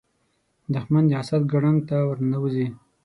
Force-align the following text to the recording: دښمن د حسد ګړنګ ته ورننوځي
دښمن 0.73 1.03
د 1.07 1.11
حسد 1.19 1.41
ګړنګ 1.51 1.79
ته 1.89 1.97
ورننوځي 2.09 2.67